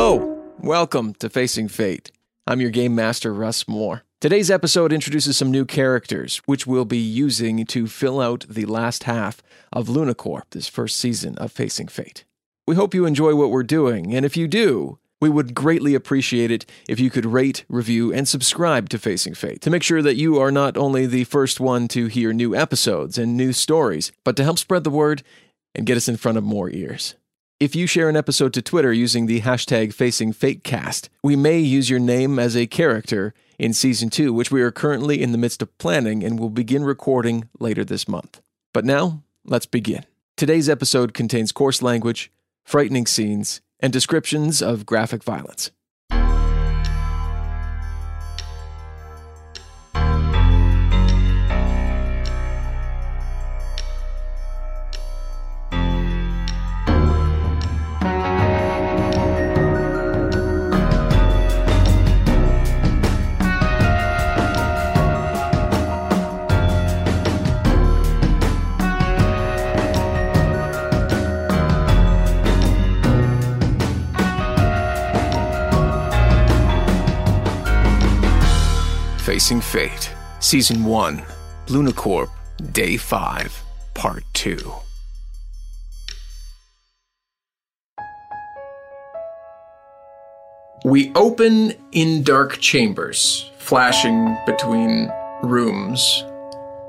[0.00, 2.12] Hello, welcome to Facing Fate.
[2.46, 4.04] I'm your game master, Russ More.
[4.20, 9.02] Today's episode introduces some new characters, which we'll be using to fill out the last
[9.02, 9.42] half
[9.72, 12.24] of Luna Corp, this first season of Facing Fate.
[12.64, 16.52] We hope you enjoy what we're doing, and if you do, we would greatly appreciate
[16.52, 20.14] it if you could rate, review, and subscribe to Facing Fate to make sure that
[20.14, 24.36] you are not only the first one to hear new episodes and new stories, but
[24.36, 25.24] to help spread the word
[25.74, 27.16] and get us in front of more ears.
[27.60, 31.98] If you share an episode to Twitter using the hashtag FacingFateCast, we may use your
[31.98, 35.76] name as a character in season two, which we are currently in the midst of
[35.76, 38.40] planning and will begin recording later this month.
[38.72, 40.04] But now, let's begin.
[40.36, 42.30] Today's episode contains coarse language,
[42.62, 45.72] frightening scenes, and descriptions of graphic violence.
[79.48, 81.22] Fate, Season 1,
[81.68, 82.28] Luna Corp,
[82.72, 83.62] Day 5,
[83.94, 84.72] Part 2.
[90.84, 95.10] We open in dark chambers, flashing between
[95.42, 96.24] rooms.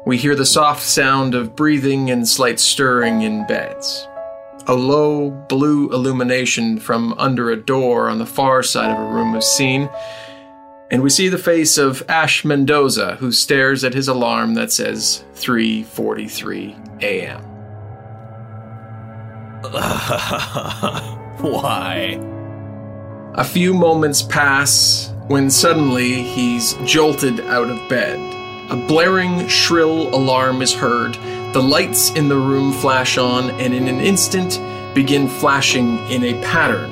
[0.06, 4.06] We hear the soft sound of breathing and slight stirring in beds.
[4.68, 9.34] A low blue illumination from under a door on the far side of a room
[9.36, 9.90] is seen,
[10.92, 15.24] and we see the face of Ash Mendoza, who stares at his alarm that says
[15.36, 17.42] 3:43 a.m.
[21.42, 22.20] Why?
[23.36, 28.18] A few moments pass when suddenly he's jolted out of bed.
[28.72, 31.14] A blaring, shrill alarm is heard.
[31.54, 34.60] The lights in the room flash on, and in an instant
[34.96, 36.92] begin flashing in a pattern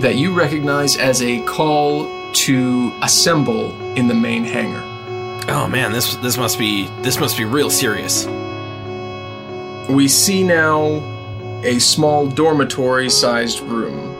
[0.00, 4.82] that you recognize as a call to assemble in the main hangar.
[5.48, 8.26] Oh man, this this must be this must be real serious.
[9.88, 11.00] We see now
[11.64, 14.10] a small dormitory sized room.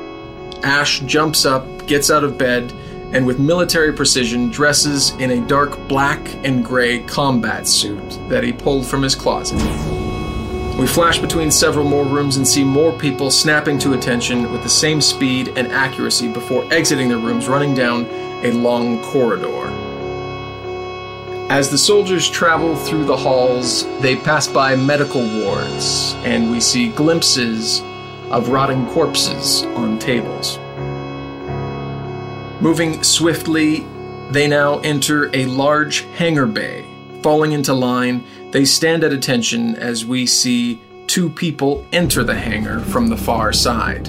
[0.65, 2.73] Ash jumps up, gets out of bed,
[3.13, 8.53] and with military precision dresses in a dark black and gray combat suit that he
[8.53, 10.02] pulled from his closet.
[10.83, 14.69] We flash between several more rooms and see more people snapping to attention with the
[14.69, 18.05] same speed and accuracy before exiting their rooms, running down
[18.45, 19.69] a long corridor.
[21.49, 26.89] As the soldiers travel through the halls, they pass by medical wards, and we see
[26.89, 27.81] glimpses
[28.33, 30.59] of rotting corpses on tables.
[32.61, 33.87] Moving swiftly,
[34.33, 36.85] they now enter a large hangar bay.
[37.23, 42.81] Falling into line, they stand at attention as we see two people enter the hangar
[42.81, 44.09] from the far side.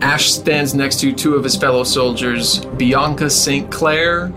[0.00, 3.70] Ash stands next to two of his fellow soldiers, Bianca St.
[3.70, 4.32] Clair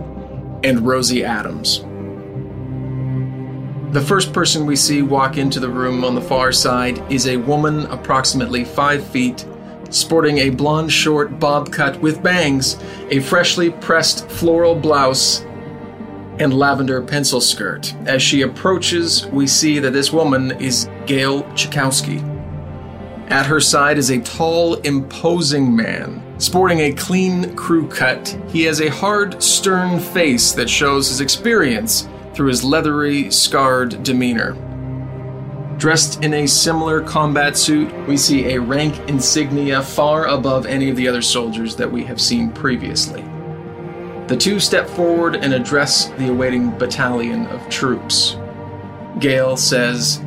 [0.64, 1.86] and Rosie Adams.
[3.94, 7.38] The first person we see walk into the room on the far side is a
[7.38, 9.46] woman approximately five feet,
[9.92, 12.78] sporting a blonde short bob cut with bangs,
[13.10, 15.46] a freshly pressed floral blouse,
[16.42, 17.94] and lavender pencil skirt.
[18.06, 22.28] As she approaches, we see that this woman is Gail Chakowski.
[23.30, 26.22] At her side is a tall, imposing man.
[26.40, 32.10] Sporting a clean crew cut, he has a hard, stern face that shows his experience
[32.34, 34.54] through his leathery, scarred demeanor.
[35.78, 40.96] Dressed in a similar combat suit, we see a rank insignia far above any of
[40.96, 43.24] the other soldiers that we have seen previously.
[44.32, 48.38] The two step forward and address the awaiting battalion of troops.
[49.20, 50.24] Gail says,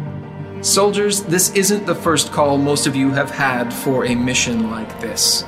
[0.61, 5.01] Soldiers, this isn't the first call most of you have had for a mission like
[5.01, 5.47] this.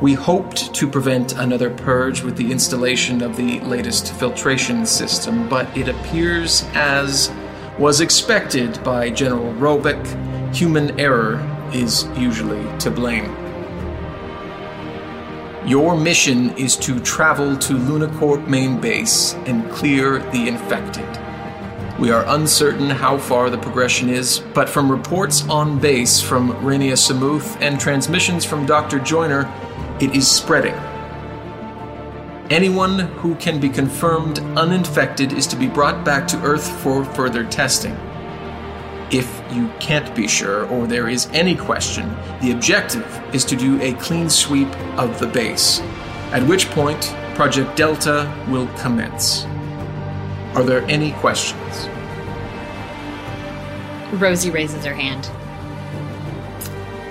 [0.00, 5.68] We hoped to prevent another purge with the installation of the latest filtration system, but
[5.76, 7.30] it appears, as
[7.78, 11.38] was expected by General Robic, human error
[11.74, 13.45] is usually to blame.
[15.66, 21.08] Your mission is to travel to Luna Corp main base and clear the infected.
[21.98, 26.96] We are uncertain how far the progression is, but from reports on base from Rania
[26.96, 29.00] Samuth and transmissions from Dr.
[29.00, 29.52] Joyner,
[30.00, 30.74] it is spreading.
[32.48, 37.42] Anyone who can be confirmed uninfected is to be brought back to Earth for further
[37.44, 37.96] testing.
[39.12, 42.08] If you can't be sure or there is any question,
[42.42, 44.68] the objective is to do a clean sweep
[44.98, 45.78] of the base,
[46.32, 49.44] at which point Project Delta will commence.
[50.56, 51.86] Are there any questions?
[54.14, 55.30] Rosie raises her hand.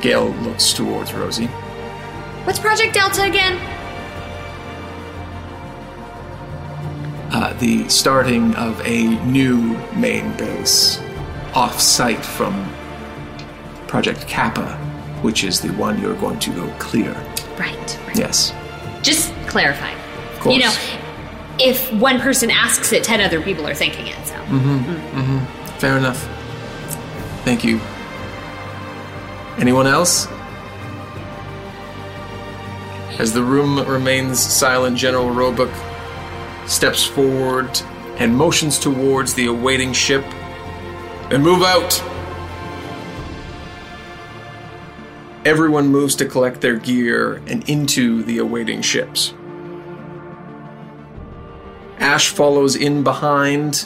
[0.01, 1.47] Gail looks towards Rosie.
[2.43, 3.57] What's Project Delta again?
[7.31, 10.99] Uh, the starting of a new main base
[11.55, 12.69] off site from
[13.87, 14.75] Project Kappa,
[15.21, 17.13] which is the one you're going to go clear.
[17.57, 17.99] Right.
[18.07, 18.17] right.
[18.17, 18.53] Yes.
[19.01, 19.91] Just clarify.
[20.33, 20.55] Of course.
[20.55, 20.73] You know,
[21.59, 24.27] if one person asks it, ten other people are thinking it.
[24.27, 24.77] So Mm-hmm.
[24.77, 25.19] Mm-hmm.
[25.19, 25.79] mm-hmm.
[25.79, 26.19] Fair enough.
[27.45, 27.79] Thank you.
[29.57, 30.27] Anyone else?
[33.19, 35.69] As the room remains silent, General Roebuck
[36.67, 37.69] steps forward
[38.17, 40.25] and motions towards the awaiting ship.
[41.35, 42.01] And move out!
[45.43, 49.33] Everyone moves to collect their gear and into the awaiting ships.
[51.99, 53.85] Ash follows in behind,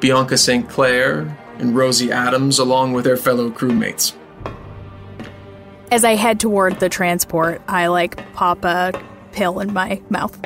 [0.00, 0.68] Bianca St.
[0.68, 4.14] Clair, and Rosie Adams, along with their fellow crewmates.
[5.92, 9.00] As I head toward the transport, I like pop a
[9.30, 10.36] pill in my mouth.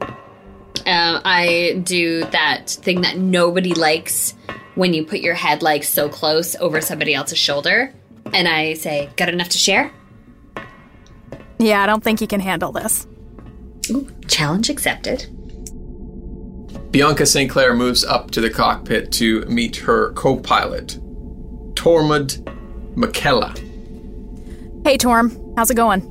[0.00, 4.34] um, I do that thing that nobody likes
[4.74, 7.92] when you put your head like so close over somebody else's shoulder,
[8.32, 9.90] and I say, "Got enough to share?"
[11.58, 13.06] Yeah, I don't think you can handle this.
[13.90, 15.26] Ooh, challenge accepted.
[16.90, 17.50] Bianca St.
[17.50, 20.98] Clair moves up to the cockpit to meet her co pilot,
[21.74, 22.42] Tormund
[22.94, 23.58] McKella.
[24.86, 26.02] Hey, Torm, how's it going?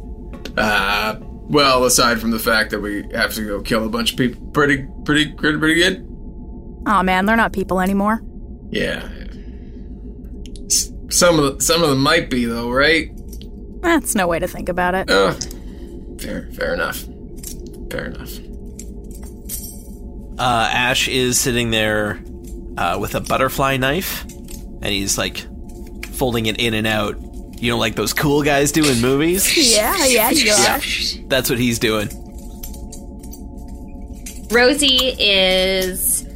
[0.57, 4.17] Uh, well, aside from the fact that we have to go kill a bunch of
[4.17, 6.07] people, pretty, pretty, pretty, pretty good.
[6.85, 8.21] Aw, man, they're not people anymore.
[8.73, 9.07] Yeah.
[11.09, 13.11] Some of the, some of them might be though, right?
[13.81, 15.11] That's no way to think about it.
[15.11, 15.33] Uh,
[16.19, 17.05] fair, fair enough.
[17.91, 18.31] Fair enough.
[20.39, 22.19] Uh, Ash is sitting there
[22.77, 25.45] uh, with a butterfly knife, and he's like
[26.07, 27.15] folding it in and out.
[27.61, 29.45] You know, like those cool guys do in movies.
[29.75, 30.79] Yeah, yeah, yeah.
[31.27, 32.09] That's what he's doing.
[34.51, 36.27] Rosie is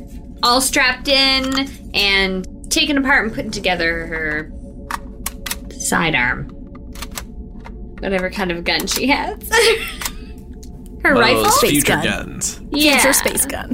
[0.44, 4.52] all strapped in and taken apart and putting together her
[5.78, 6.46] sidearm.
[8.00, 9.38] Whatever kind of gun she has.
[11.04, 11.44] her One of rifle?
[11.44, 12.04] those Space future gun.
[12.04, 12.62] guns.
[12.72, 13.00] yeah.
[13.00, 13.72] Future space gun.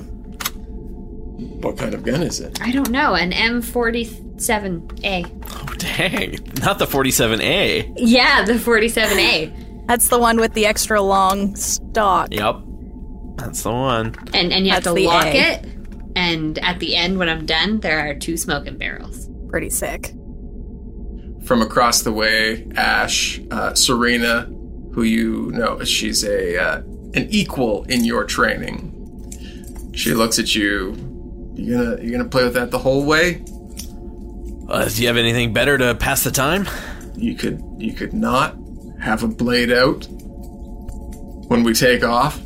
[1.62, 2.62] What kind of gun is it?
[2.62, 3.16] I don't know.
[3.16, 5.26] An M47A.
[5.50, 6.32] Oh, dang.
[6.62, 7.94] Not the 47A.
[7.98, 9.88] Yeah, the 47A.
[9.88, 12.30] That's the one with the extra long stock.
[12.32, 12.56] Yep.
[13.36, 14.16] That's the one.
[14.34, 15.54] And and you have That's to the lock A.
[15.54, 15.66] it.
[16.16, 19.30] And at the end, when I'm done, there are two smoking barrels.
[19.50, 20.14] Pretty sick.
[21.44, 24.44] From across the way, Ash, uh, Serena,
[24.94, 26.78] who you know, she's a uh,
[27.14, 28.92] an equal in your training.
[29.94, 30.96] She looks at you.
[31.56, 33.44] You gonna you gonna play with that the whole way?
[34.70, 36.68] Uh, do you have anything better to pass the time?
[37.16, 38.56] You could you could not
[39.00, 42.40] have a blade out when we take off.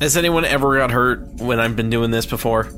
[0.00, 2.70] Has anyone ever got hurt when I've been doing this before?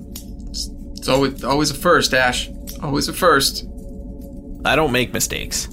[0.50, 2.48] It's always always a first, Ash.
[2.82, 3.66] Always a first.
[4.64, 5.68] I don't make mistakes.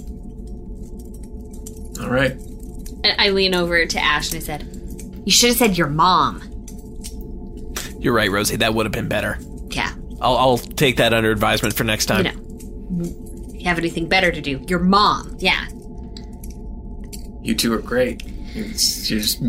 [2.02, 2.32] All right.
[3.04, 6.42] And I lean over to Ash and I said, You should have said your mom.
[8.00, 8.58] You're right, Rosie.
[8.58, 9.38] That would have been better.
[9.70, 9.94] Yeah.
[10.22, 12.26] I'll, I'll take that under advisement for next time.
[12.26, 13.16] You know.
[13.54, 14.64] You have anything better to do?
[14.68, 15.36] Your mom.
[15.40, 15.68] Yeah.
[17.42, 18.24] You two are great.
[18.54, 19.42] It's, you're just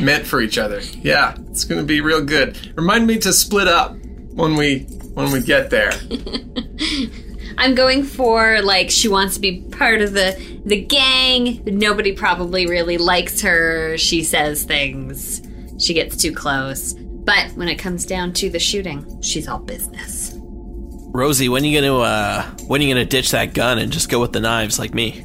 [0.00, 0.80] meant for each other.
[1.02, 2.76] Yeah, it's gonna be real good.
[2.76, 3.96] Remind me to split up
[4.32, 4.80] when we
[5.14, 5.92] when we get there.
[7.58, 11.62] I'm going for like she wants to be part of the the gang.
[11.64, 13.98] Nobody probably really likes her.
[13.98, 15.42] She says things.
[15.78, 16.94] She gets too close.
[16.94, 20.34] But when it comes down to the shooting, she's all business.
[20.38, 24.20] Rosie, when are you gonna uh, when you gonna ditch that gun and just go
[24.20, 25.24] with the knives like me?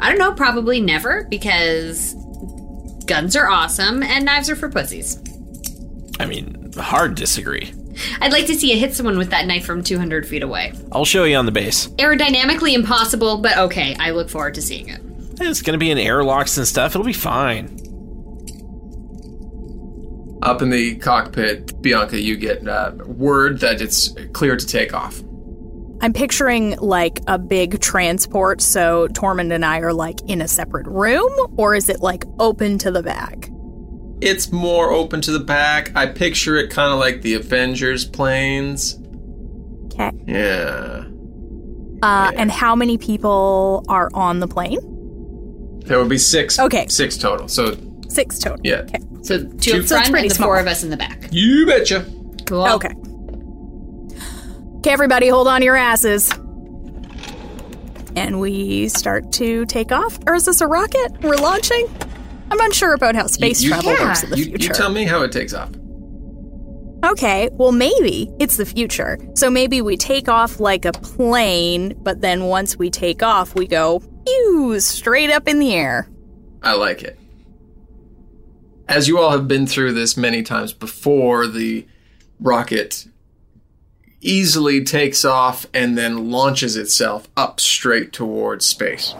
[0.00, 2.14] I don't know, probably never because
[3.06, 5.18] guns are awesome and knives are for pussies.
[6.18, 7.72] I mean, hard disagree.
[8.20, 10.72] I'd like to see you hit someone with that knife from 200 feet away.
[10.92, 11.88] I'll show you on the base.
[11.88, 13.96] Aerodynamically impossible, but okay.
[13.98, 15.00] I look forward to seeing it.
[15.40, 16.92] It's gonna be in airlocks and stuff.
[16.92, 17.66] It'll be fine.
[20.42, 25.20] Up in the cockpit, Bianca, you get uh, word that it's clear to take off.
[26.06, 30.86] I'm picturing like a big transport, so Tormund and I are like in a separate
[30.86, 33.50] room, or is it like open to the back?
[34.20, 35.90] It's more open to the back.
[35.96, 38.96] I picture it kind of like the Avengers planes.
[39.86, 40.12] Okay.
[40.28, 41.06] Yeah.
[42.02, 44.78] Uh, and how many people are on the plane?
[45.86, 46.60] There would be six.
[46.60, 46.86] Okay.
[46.86, 47.48] Six total.
[47.48, 47.76] So,
[48.08, 48.60] Six total.
[48.62, 48.82] yeah.
[48.82, 49.00] Okay.
[49.22, 50.48] So two Two- up So it's front and the small.
[50.50, 51.30] four of us in the back.
[51.32, 52.06] You betcha.
[52.46, 52.64] Cool.
[52.74, 52.92] Okay.
[54.86, 56.30] Okay, everybody, hold on to your asses.
[58.14, 60.16] And we start to take off.
[60.28, 61.88] Or is this a rocket we're launching?
[62.52, 64.04] I'm unsure about how space you- travel yeah.
[64.04, 64.68] works in the You, future.
[64.68, 65.70] you tell me how it takes off.
[67.04, 69.18] Okay, well, maybe it's the future.
[69.34, 73.66] So maybe we take off like a plane, but then once we take off, we
[73.66, 76.08] go pew straight up in the air.
[76.62, 77.18] I like it.
[78.88, 81.88] As you all have been through this many times before, the
[82.38, 83.08] rocket
[84.26, 89.14] easily takes off and then launches itself up straight towards space.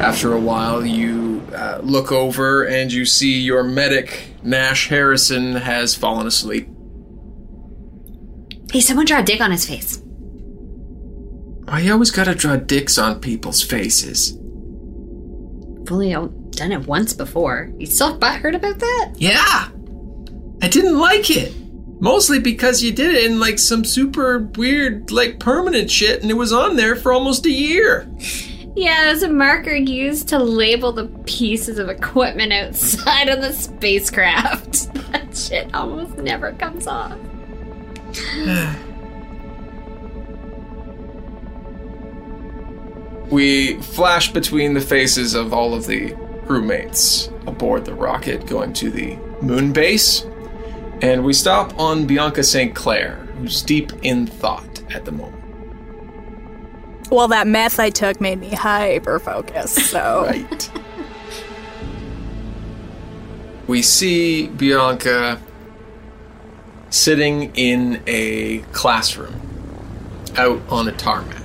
[0.00, 5.94] After a while, you uh, look over and you see your medic, Nash Harrison, has
[5.94, 6.68] fallen asleep.
[8.72, 10.02] Hey, someone draw a dick on his face.
[11.64, 14.32] Why you always gotta draw dicks on people's faces?
[14.32, 16.12] I've only
[16.50, 17.72] done it once before.
[17.78, 19.12] You still butthurt about that?
[19.16, 19.68] Yeah.
[20.60, 21.54] I didn't like it.
[22.00, 26.34] Mostly because you did it in like some super weird, like permanent shit, and it
[26.34, 28.08] was on there for almost a year.
[28.76, 34.92] Yeah, there's a marker used to label the pieces of equipment outside of the spacecraft.
[35.12, 37.18] that shit almost never comes off.
[43.30, 46.10] We flash between the faces of all of the
[46.44, 50.26] crewmates aboard the rocket going to the moon base,
[51.02, 52.74] and we stop on Bianca St.
[52.74, 55.42] Clair, who's deep in thought at the moment.
[57.10, 60.24] Well, that meth I took made me hyper focused, so.
[60.28, 60.70] Right.
[63.66, 65.40] we see Bianca
[66.90, 69.40] sitting in a classroom
[70.36, 71.42] out on a tarmac.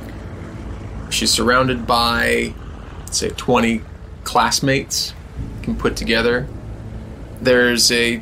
[1.10, 2.54] She's surrounded by,
[3.12, 3.82] say, 20
[4.24, 5.14] classmates
[5.64, 6.48] can put together.
[7.42, 8.22] There's a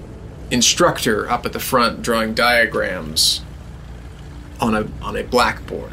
[0.51, 3.41] instructor up at the front drawing diagrams
[4.59, 5.91] on a on a blackboard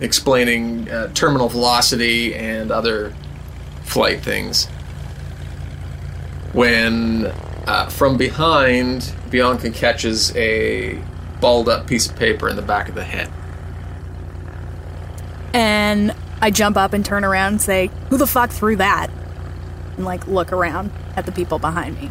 [0.00, 3.14] explaining uh, terminal velocity and other
[3.84, 4.66] flight things.
[6.52, 7.26] When
[7.66, 11.00] uh, from behind, Bianca catches a
[11.40, 13.30] balled up piece of paper in the back of the head.
[15.54, 19.08] And I jump up and turn around and say, Who the fuck threw that?
[19.96, 22.10] And like look around at the people behind me.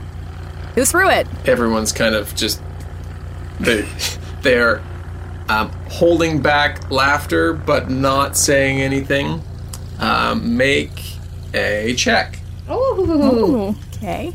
[0.76, 1.28] Who threw it?
[1.46, 2.62] Everyone's kind of just
[3.60, 3.86] they
[4.42, 4.82] they're
[5.50, 9.42] um, holding back laughter but not saying anything.
[10.00, 11.16] Um, make
[11.54, 12.40] a check.
[12.68, 14.34] Oh, Ooh, okay.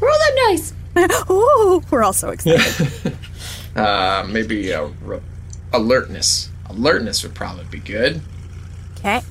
[0.00, 0.72] roll that dice.
[1.30, 3.16] Ooh, we're all so excited.
[3.74, 5.22] Uh, maybe a re-
[5.72, 6.50] alertness.
[6.68, 8.20] Alertness would probably be good.
[8.98, 9.22] Okay.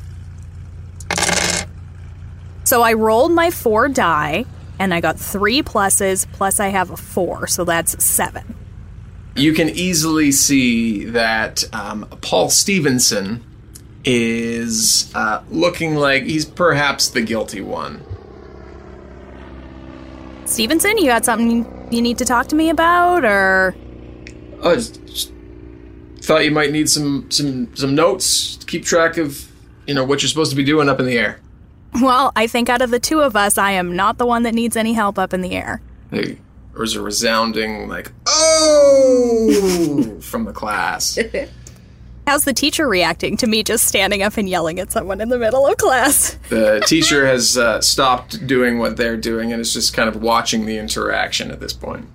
[2.63, 4.45] So I rolled my four die,
[4.79, 8.55] and I got three pluses, plus I have a four, so that's seven.
[9.35, 13.43] you can easily see that um, Paul Stevenson
[14.03, 18.03] is uh, looking like he's perhaps the guilty one.
[20.45, 23.75] Stevenson, you got something you need to talk to me about, or
[24.63, 24.77] I
[26.21, 29.47] thought you might need some some some notes to keep track of
[29.87, 31.39] you know what you're supposed to be doing up in the air.
[31.95, 34.53] Well, I think out of the two of us, I am not the one that
[34.53, 35.81] needs any help up in the air.
[36.11, 36.37] There
[36.75, 41.17] was a resounding like "oh" from the class.
[42.27, 45.39] How's the teacher reacting to me just standing up and yelling at someone in the
[45.39, 46.37] middle of class?
[46.49, 50.65] The teacher has uh, stopped doing what they're doing and is just kind of watching
[50.65, 52.07] the interaction at this point.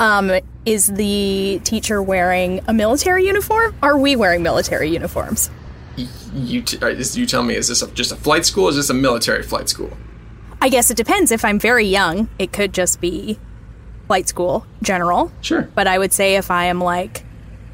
[0.00, 0.30] Um,
[0.64, 3.74] is the teacher wearing a military uniform?
[3.82, 5.50] Are we wearing military uniforms?
[6.34, 8.76] You, t- uh, you tell me, is this a, just a flight school or is
[8.76, 9.96] this a military flight school?
[10.60, 11.30] I guess it depends.
[11.30, 13.38] If I'm very young, it could just be
[14.06, 15.30] flight school general.
[15.40, 15.62] Sure.
[15.74, 17.24] But I would say if I am like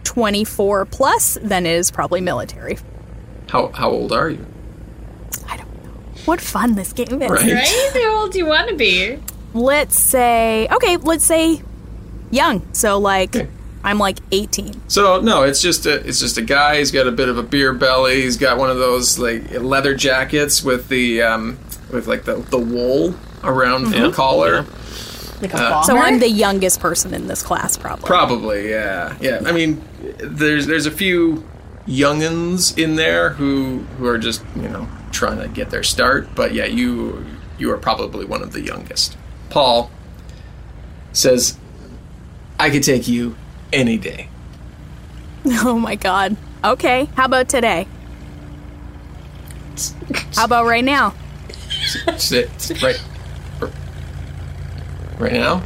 [0.04, 2.78] 24 plus, then it is probably military.
[3.48, 4.44] How, how old are you?
[5.48, 5.92] I don't know.
[6.24, 7.30] What fun this game is.
[7.30, 7.52] Right.
[7.52, 7.90] Right?
[7.94, 9.18] How old do you want to be?
[9.54, 11.62] Let's say, okay, let's say
[12.30, 12.66] young.
[12.74, 13.48] So like Okay.
[13.84, 14.88] I'm like 18.
[14.88, 16.78] So no, it's just a it's just a guy.
[16.78, 18.22] He's got a bit of a beer belly.
[18.22, 21.58] He's got one of those like leather jackets with the um,
[21.92, 23.14] with like the, the wool
[23.44, 24.64] around the collar.
[25.42, 25.82] Like a Uh.
[25.82, 28.06] So I'm the youngest person in this class, probably.
[28.06, 29.42] Probably, yeah, yeah.
[29.44, 29.86] I mean,
[30.18, 31.46] there's there's a few
[31.86, 36.54] youngins in there who who are just you know trying to get their start, but
[36.54, 37.26] yeah, you
[37.58, 39.18] you are probably one of the youngest.
[39.50, 39.90] Paul
[41.12, 41.58] says,
[42.58, 43.36] "I could take you
[43.74, 44.28] any day."
[45.46, 46.36] Oh my god.
[46.64, 47.86] Okay, how about today?
[50.34, 51.12] How about right now?
[52.80, 53.00] Right
[55.18, 55.62] right now.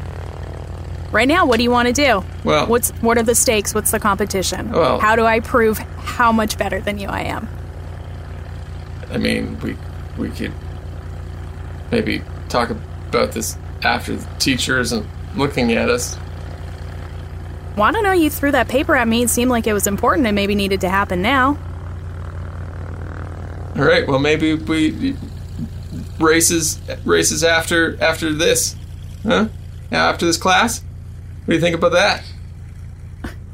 [1.13, 2.25] Right now, what do you want to do?
[2.45, 3.75] Well- what's what are the stakes?
[3.75, 4.73] What's the competition?
[4.73, 7.49] Well- how do I prove how much better than you I am?
[9.11, 9.77] I mean, we
[10.17, 10.53] we could
[11.91, 16.17] maybe talk about this after the teacher isn't looking at us.
[17.79, 18.11] Well, I don't know.
[18.11, 19.23] You threw that paper at me.
[19.23, 21.57] It seemed like it was important and maybe needed to happen now.
[23.77, 24.05] All right.
[24.05, 25.15] Well, maybe we
[26.19, 28.75] races races after after this,
[29.23, 29.47] huh?
[29.93, 30.81] Yeah, after this class.
[30.81, 32.25] What do you think about that?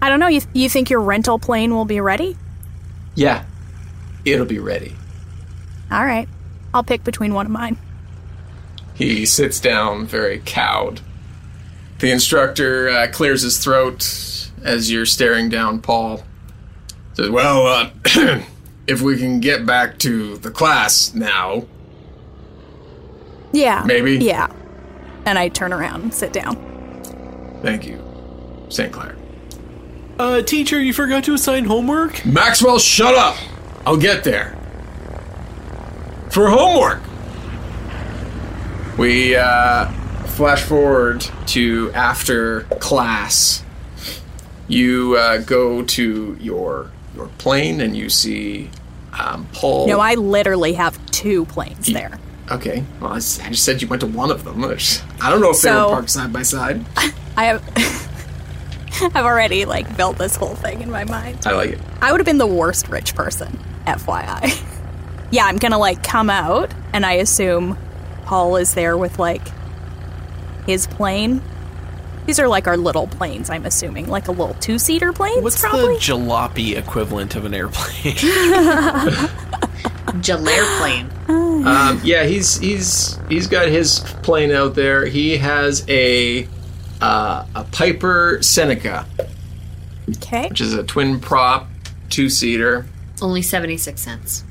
[0.01, 0.29] I don't know.
[0.29, 2.39] You you think your rental plane will be ready?
[3.15, 3.45] Yeah,
[4.25, 4.97] it'll be ready.
[5.91, 6.29] All right,
[6.73, 7.77] I'll pick between one of mine.
[8.95, 11.03] He sits down, very cowed.
[12.05, 16.23] The instructor uh, clears his throat as you're staring down Paul.
[17.15, 17.91] Says, "Well, uh,
[18.87, 21.65] if we can get back to the class now,
[23.53, 23.85] Yeah.
[23.87, 24.19] Maybe.
[24.19, 24.53] Yeah.
[25.25, 26.57] And I turn around and sit down.
[27.63, 28.05] thank you,
[28.69, 28.93] St.
[28.93, 29.17] Clair."
[30.19, 32.23] Uh, teacher, you forgot to assign homework?
[32.27, 33.39] Maxwell, shut up!
[33.87, 34.59] I'll get there.
[36.29, 37.01] For homework!
[38.99, 39.91] We uh,
[40.35, 43.63] flash forward to after class.
[44.69, 48.71] You uh, go to your your plane and you see
[49.19, 49.87] um, Paul.
[49.87, 52.19] No, I literally have two planes there.
[52.51, 54.65] Okay, well, I I just said you went to one of them.
[54.65, 56.85] I don't know if they So- were parked side by side.
[57.37, 57.63] I have.
[59.15, 61.39] I've already like built this whole thing in my mind.
[61.47, 61.79] I like it.
[62.01, 64.63] I would have been the worst rich person, FYI.
[65.33, 67.77] yeah, I'm gonna like come out, and I assume
[68.25, 69.43] Paul is there with like
[70.67, 71.43] his plane.
[72.27, 75.43] These are like our little planes, I'm assuming, like a little two-seater plane.
[75.43, 75.95] What's probably.
[75.95, 78.15] the jalopy equivalent of an airplane?
[80.23, 81.11] Jalaire plane.
[81.67, 85.07] Um, yeah, he's he's he's got his plane out there.
[85.07, 86.49] He has a
[87.01, 89.07] uh, a Piper Seneca,
[90.09, 90.49] okay.
[90.49, 91.69] which is a twin prop
[92.09, 92.87] two seater.
[93.21, 94.45] Only 76 cents.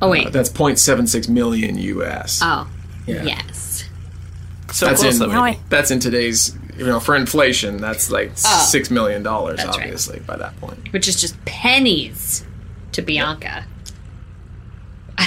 [0.00, 0.32] Oh, wait.
[0.32, 2.40] That's 0.76 million US.
[2.42, 2.68] oh.
[3.06, 3.22] Yeah.
[3.22, 3.65] Yes.
[4.76, 5.58] So that's close in Now already.
[5.68, 7.78] That's in today's you know for inflation.
[7.78, 8.66] That's like Oh.
[8.68, 9.84] six million dollars, That's right.
[9.86, 10.92] obviously by that point.
[10.92, 12.44] Which is just pennies
[12.92, 13.64] to Bianca.
[15.18, 15.26] I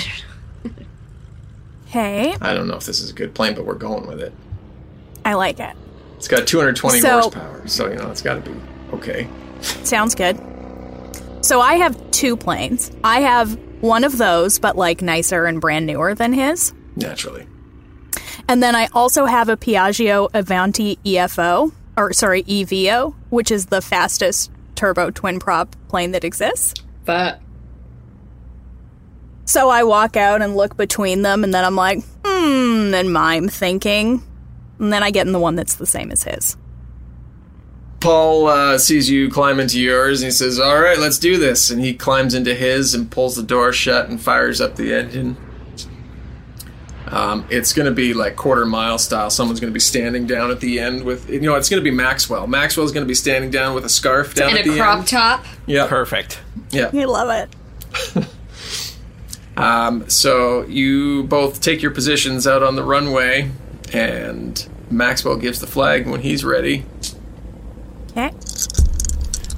[0.63, 0.85] don't know.
[1.87, 4.31] Hey, I don't know if this is a good plane, but we're going with it.
[5.25, 5.75] I like it.
[6.17, 8.55] It's got 220 So- horsepower, so you know it's got to be
[8.93, 9.27] okay.
[9.61, 10.39] Sounds good.
[11.41, 12.91] So I have two planes.
[13.03, 16.73] I have one of those, but like nicer and brand newer than his.
[16.95, 17.47] Naturally.
[18.49, 23.79] And then I also have a Piaggio Avanti EFO, or sorry, EVO, which is the
[23.79, 26.81] fastest turbo twin prop plane that exists.
[27.05, 27.39] But
[29.45, 33.49] So I walk out and look between them, and then I'm like, hmm, and mime
[33.49, 34.23] thinking.
[34.79, 36.57] And then I get in the one that's the same as his.
[37.99, 41.69] Paul uh, sees you climb into yours and he says, All right, let's do this.
[41.69, 45.37] And he climbs into his and pulls the door shut and fires up the engine.
[47.11, 49.29] Um, it's going to be like quarter mile style.
[49.29, 51.89] Someone's going to be standing down at the end with, you know, it's going to
[51.89, 52.45] be Maxwell.
[52.45, 54.99] Maxwell's going to be standing down with a scarf down and at a the crop
[54.99, 55.07] end.
[55.07, 55.45] top.
[55.65, 56.39] Yeah, Perfect.
[56.71, 56.91] yeah.
[56.93, 57.49] I love
[58.15, 58.27] it.
[59.57, 63.51] Um, so you both take your positions out on the runway,
[63.91, 66.85] and Maxwell gives the flag when he's ready.
[68.11, 68.33] Okay.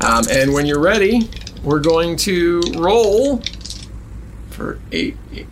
[0.04, 1.30] Um, and when you're ready,
[1.64, 3.44] we're going to roll
[4.50, 5.18] for eight.
[5.36, 5.46] eight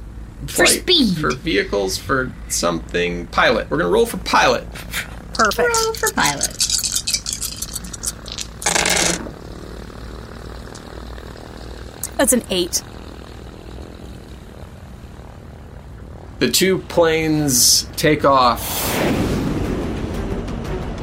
[0.49, 1.17] For flight- speed.
[1.17, 3.27] For vehicles, for something.
[3.27, 3.69] Pilot.
[3.69, 4.69] We're going to roll for pilot.
[5.33, 5.69] Perfect.
[5.75, 6.55] Roll for pilot.
[12.17, 12.83] That's an eight.
[16.39, 18.87] The two planes take off.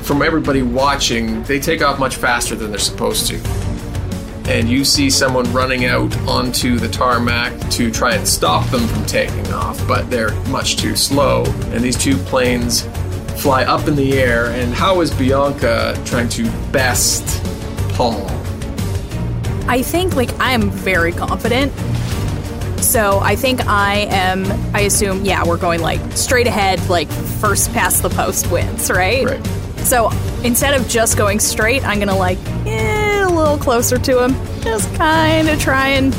[0.04, 3.65] From everybody watching, they take off much faster than they're supposed to.
[4.48, 9.04] And you see someone running out onto the tarmac to try and stop them from
[9.06, 11.44] taking off, but they're much too slow.
[11.72, 12.82] And these two planes
[13.40, 14.46] fly up in the air.
[14.52, 17.42] And how is Bianca trying to best
[17.96, 18.26] Paul.
[19.68, 21.72] I think like I am very confident.
[22.82, 24.44] So I think I am.
[24.74, 29.24] I assume yeah, we're going like straight ahead, like first past the post wins, right?
[29.24, 29.46] Right.
[29.78, 30.10] So
[30.44, 32.55] instead of just going straight, I'm gonna like eh, a
[33.46, 36.10] little closer to him, just kind of trying.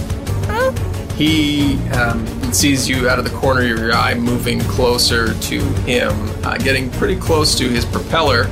[0.46, 0.72] huh?
[1.16, 6.14] He um, sees you out of the corner of your eye, moving closer to him,
[6.46, 8.44] uh, getting pretty close to his propeller,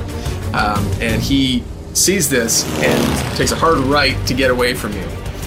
[0.52, 5.06] um, and he sees this and takes a hard right to get away from you.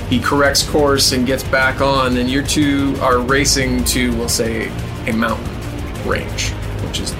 [0.09, 4.69] He corrects course and gets back on, and you two are racing to, we'll say,
[5.07, 6.49] a mountain range,
[6.83, 7.13] which is,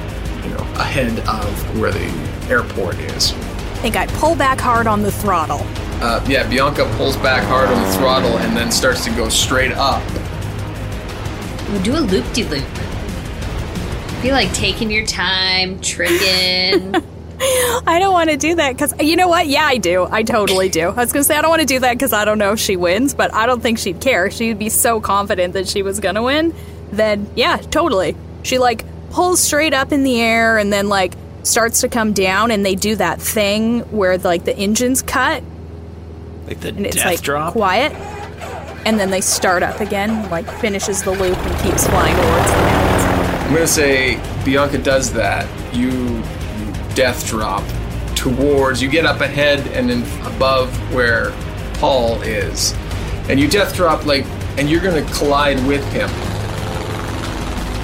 [0.44, 3.34] you know, ahead of where the airport is.
[3.34, 5.66] I think I pull back hard on the throttle.
[6.02, 9.74] Uh, yeah, Bianca pulls back hard on the throttle and then starts to go straight
[9.74, 10.02] up.
[11.70, 12.66] We'll do a loop de loop.
[14.22, 16.96] Be like taking your time, tricking.
[17.88, 19.48] I don't want to do that because you know what?
[19.48, 20.08] Yeah, I do.
[20.10, 20.88] I totally do.
[20.88, 22.60] I was gonna say I don't want to do that because I don't know if
[22.60, 24.32] she wins, but I don't think she'd care.
[24.32, 26.54] She'd be so confident that she was gonna win.
[26.92, 28.16] Then yeah, totally.
[28.44, 32.52] She like pulls straight up in the air and then like starts to come down,
[32.52, 35.44] and they do that thing where like the engines cut
[36.50, 37.54] Like the and it's death like drop.
[37.54, 37.94] quiet,
[38.84, 42.58] and then they start up again, like finishes the loop and keeps flying towards the
[42.58, 43.46] mountains.
[43.46, 45.48] I'm gonna say Bianca does that.
[45.76, 47.64] You, you death drop
[48.16, 48.82] towards.
[48.82, 51.32] You get up ahead and then above where
[51.76, 52.74] Paul is,
[53.30, 54.26] and you death drop like,
[54.58, 56.10] and you're gonna collide with him.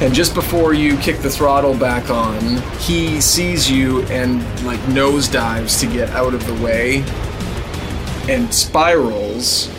[0.01, 5.79] And just before you kick the throttle back on, he sees you and like nosedives
[5.81, 7.03] to get out of the way,
[8.29, 9.69] and spirals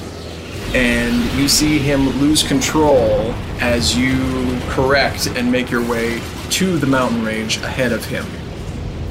[0.75, 6.87] and you see him lose control as you correct and make your way to the
[6.87, 8.27] mountain range ahead of him.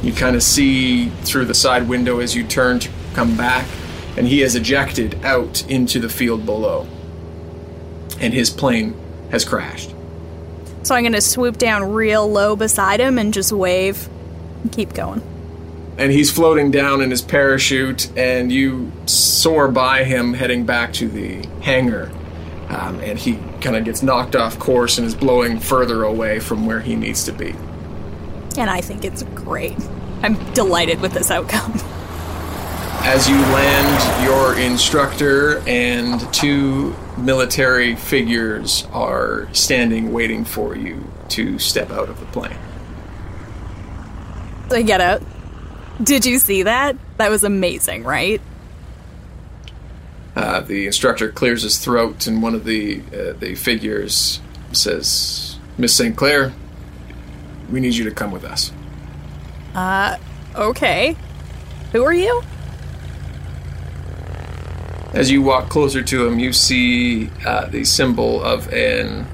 [0.03, 3.65] You kind of see through the side window as you turn to come back,
[4.15, 6.87] and he has ejected out into the field below.
[8.19, 8.95] And his plane
[9.31, 9.93] has crashed.
[10.83, 14.07] So I'm gonna swoop down real low beside him and just wave
[14.61, 15.23] and keep going.
[15.97, 21.07] And he's floating down in his parachute, and you soar by him heading back to
[21.07, 22.11] the hangar.
[22.69, 26.65] Um, and he kind of gets knocked off course and is blowing further away from
[26.65, 27.55] where he needs to be.
[28.57, 29.77] And I think it's great.
[30.23, 31.73] I'm delighted with this outcome.
[33.07, 41.59] As you land, your instructor and two military figures are standing waiting for you to
[41.59, 42.57] step out of the plane.
[44.71, 45.21] I get out.
[46.01, 46.97] Did you see that?
[47.17, 48.41] That was amazing, right?
[50.35, 54.41] Uh, the instructor clears his throat, and one of the uh, the figures
[54.73, 56.15] says, "Miss St.
[56.15, 56.53] Clair,
[57.71, 58.73] we need you to come with us."
[59.73, 60.17] Uh,
[60.55, 61.15] okay.
[61.93, 62.43] Who are you?
[65.13, 69.25] As you walk closer to him, you see uh, the symbol of an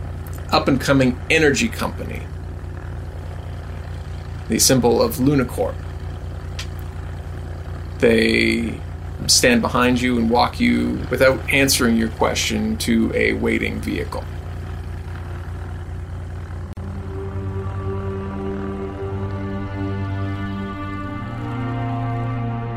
[0.51, 2.21] up and coming energy company.
[4.49, 5.75] The symbol of Luna Corp.
[8.01, 8.79] They
[9.27, 14.23] stand behind you and walk you, without answering your question, to a waiting vehicle.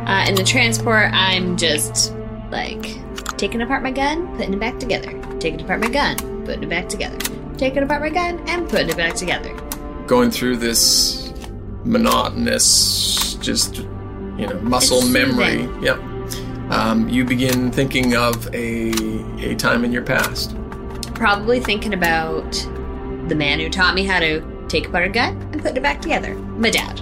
[0.07, 2.13] Uh, in the transport, I'm just
[2.51, 2.99] like
[3.39, 5.19] taking apart my gun, putting it back together.
[5.39, 7.19] Taking apart my gun, putting it back together.
[7.57, 9.55] Taking apart my gun and putting it back together.
[10.07, 11.33] Going through this
[11.85, 13.87] monotonous, just,
[14.39, 15.69] you know, muscle memory.
[15.83, 15.99] Yep.
[16.71, 18.91] Um, you begin thinking of a,
[19.39, 20.57] a time in your past.
[21.15, 22.53] Probably thinking about
[23.29, 26.01] the man who taught me how to take apart a gut and put it back
[26.01, 26.35] together.
[26.35, 27.01] My dad.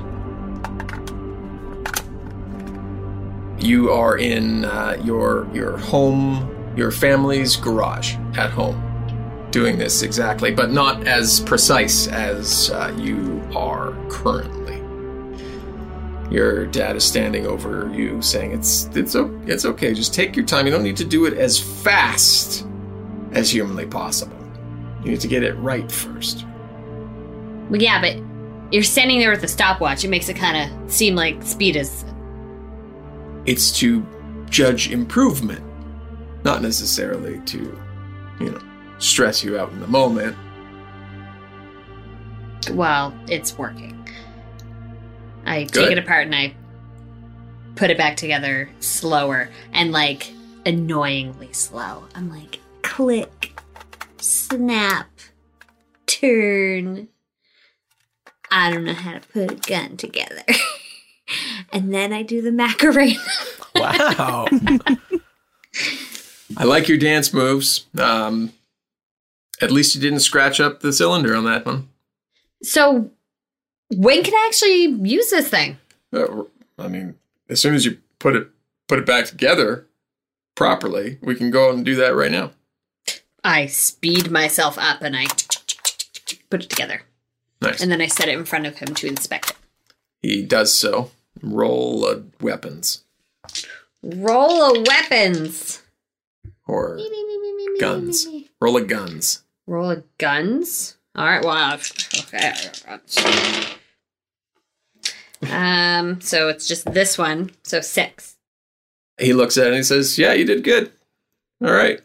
[3.62, 8.80] you are in uh, your your home, your family's garage at home,
[9.50, 14.61] doing this exactly, but not as precise as uh, you are currently.
[16.32, 19.92] Your dad is standing over you, saying, "It's it's it's okay.
[19.92, 20.64] Just take your time.
[20.64, 22.66] You don't need to do it as fast
[23.32, 24.38] as humanly possible.
[25.04, 26.46] You need to get it right first.
[27.68, 28.16] Well, yeah, but
[28.72, 30.04] you're standing there with a stopwatch.
[30.04, 32.02] It makes it kind of seem like speed is.
[33.44, 34.02] It's to
[34.48, 35.62] judge improvement,
[36.44, 37.58] not necessarily to,
[38.40, 38.60] you know,
[38.96, 40.34] stress you out in the moment."
[42.70, 44.01] Well, it's working.
[45.44, 45.72] I Good.
[45.72, 46.54] take it apart and I
[47.74, 50.32] put it back together slower and like
[50.66, 52.04] annoyingly slow.
[52.14, 53.58] I'm like, click,
[54.18, 55.08] snap,
[56.06, 57.08] turn.
[58.50, 60.42] I don't know how to put a gun together.
[61.72, 63.18] and then I do the Macarena.
[63.74, 64.46] Wow.
[66.58, 67.86] I like your dance moves.
[67.98, 68.52] Um,
[69.62, 71.88] at least you didn't scratch up the cylinder on that one.
[72.62, 73.10] So,
[73.96, 75.78] when can I actually use this thing?
[76.12, 76.44] Uh,
[76.78, 77.14] I mean,
[77.48, 78.48] as soon as you put it
[78.88, 79.86] put it back together
[80.54, 82.52] properly, we can go and do that right now.
[83.44, 85.26] I speed myself up and I
[86.50, 87.02] put it together.
[87.60, 87.82] Nice.
[87.82, 89.56] And then I set it in front of him to inspect it.
[90.22, 91.10] he does so.
[91.42, 93.04] Roll uh, weapons
[94.02, 95.82] Roll of weapons.
[96.66, 96.98] or
[97.80, 98.26] guns.
[98.60, 99.42] Roll a guns.
[99.66, 100.96] Roll of guns.
[101.14, 101.44] All right.
[101.44, 101.74] Wow.
[101.74, 102.54] Okay.
[105.50, 106.20] Um.
[106.20, 107.50] So it's just this one.
[107.62, 108.36] So six.
[109.18, 110.92] He looks at it and he says, "Yeah, you did good.
[111.62, 112.00] All right.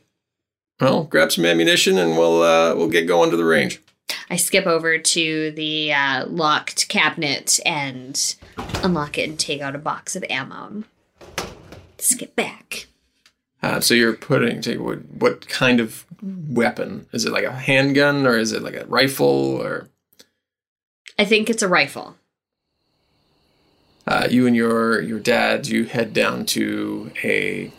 [0.80, 3.82] Well, grab some ammunition and we'll uh, we'll get going to the range."
[4.30, 8.36] I skip over to the uh, locked cabinet and
[8.84, 10.84] unlock it and take out a box of ammo.
[11.97, 12.88] Skip back.
[13.63, 17.32] Uh, so you're putting take what what kind of weapon is it?
[17.32, 19.89] Like a handgun or is it like a rifle or?
[21.17, 22.15] I think it's a rifle.
[24.08, 27.72] Uh, you and your your dad you head down to a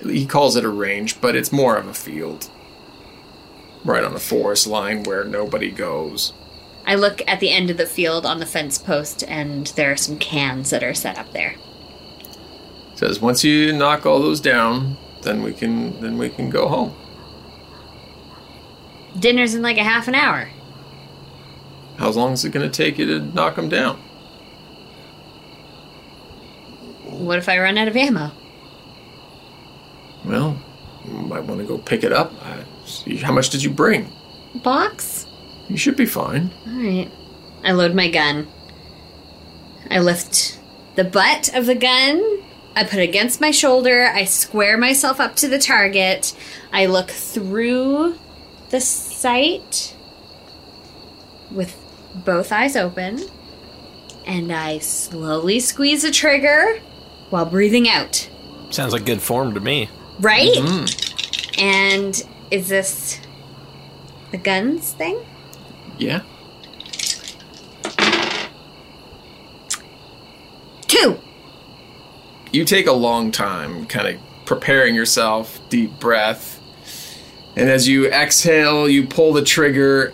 [0.00, 2.50] he calls it a range but it's more of a field
[3.84, 6.32] right on the forest line where nobody goes
[6.84, 9.96] I look at the end of the field on the fence post, and there are
[9.96, 11.54] some cans that are set up there.
[12.96, 16.96] says once you knock all those down then we can then we can go home
[19.18, 20.48] Dinner's in like a half an hour.
[21.98, 24.02] how long is it going to take you to knock them down
[27.22, 28.30] What if I run out of ammo?
[30.24, 30.56] well
[31.04, 34.08] you might want to go pick it up uh, see, how much did you bring
[34.62, 35.26] Box?
[35.68, 37.10] you should be fine Alright.
[37.64, 38.48] I load my gun.
[39.90, 40.58] I lift
[40.96, 42.42] the butt of the gun.
[42.74, 44.06] I put it against my shoulder.
[44.06, 46.36] I square myself up to the target.
[46.72, 48.18] I look through
[48.70, 49.94] the sight
[51.52, 51.76] with
[52.14, 53.20] both eyes open.
[54.26, 56.80] And I slowly squeeze the trigger
[57.32, 58.28] while breathing out.
[58.70, 59.88] Sounds like good form to me.
[60.20, 60.54] Right?
[60.54, 61.60] Mm-hmm.
[61.60, 63.20] And is this
[64.30, 65.24] the guns thing?
[65.98, 66.22] yeah
[70.86, 71.18] Two!
[72.52, 76.60] you take a long time kind of preparing yourself, deep breath.
[77.56, 80.12] And as you exhale, you pull the trigger,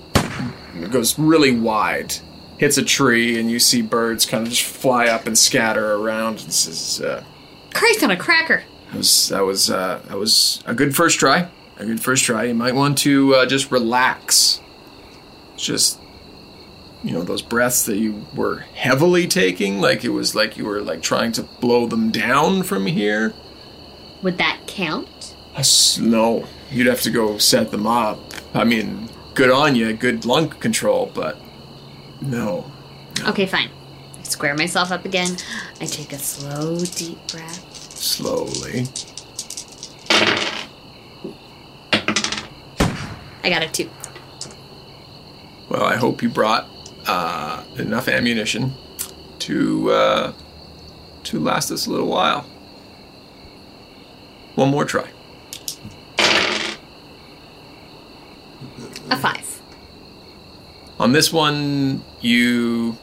[0.75, 2.15] it goes really wide,
[2.59, 6.39] hits a tree, and you see birds kind of just fly up and scatter around.
[6.41, 7.25] This is, uh,
[7.73, 8.65] Christ on a cracker!
[8.91, 11.49] that was, that was, uh, that was a good first try.
[11.77, 12.45] A good first try.
[12.45, 14.61] You might want to uh, just relax.
[15.57, 16.01] Just,
[17.05, 20.81] you know, those breaths that you were heavily taking, like it was like you were
[20.81, 23.33] like trying to blow them down from here.
[24.23, 25.37] Would that count?
[25.55, 28.19] Us- No, you'd have to go set them up.
[28.55, 31.39] I mean, good on you, good lung control, but
[32.21, 32.71] no.
[33.27, 33.71] Okay, fine.
[34.19, 35.37] I square myself up again.
[35.81, 37.65] I take a slow, deep breath.
[37.95, 38.87] Slowly.
[43.45, 43.89] I got a two.
[45.69, 46.69] Well, I hope you brought
[47.07, 48.75] uh, enough ammunition
[49.41, 50.33] to uh,
[51.25, 52.43] to last us a little while.
[54.55, 55.09] One more try.
[59.11, 59.38] A five.
[60.99, 62.97] On this one, you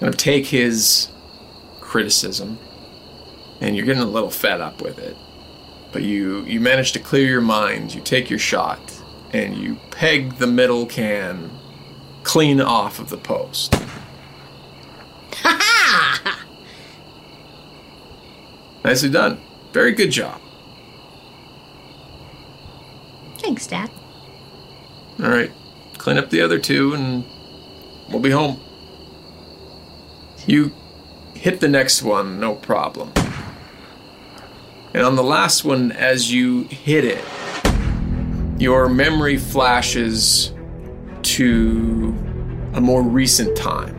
[0.00, 1.08] kind of take his
[1.80, 2.58] criticism,
[3.60, 5.16] and you're getting a little fed up with it.
[5.92, 7.94] But you you manage to clear your mind.
[7.94, 8.80] You take your shot,
[9.32, 11.50] and you peg the middle can
[12.22, 13.74] clean off of the post.
[18.84, 19.40] Nicely done.
[19.72, 20.40] Very good job.
[23.38, 23.90] Thanks, Dad.
[25.22, 25.52] All right,
[26.02, 27.24] clean up the other two, and
[28.08, 28.58] we'll be home.
[30.48, 30.72] You
[31.32, 33.12] hit the next one, no problem.
[34.94, 37.24] And on the last one, as you hit it,
[38.58, 40.52] your memory flashes
[41.22, 42.08] to
[42.74, 43.94] a more recent time.